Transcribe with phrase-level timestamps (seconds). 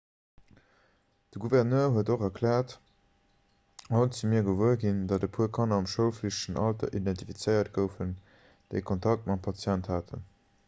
[1.33, 2.71] de gouverneur huet och erkläert
[3.97, 8.15] haut si mir gewuer ginn datt e puer kanner am schoulflichtegen alter identifizéiert goufen
[8.75, 10.25] déi kontakt mam patient haten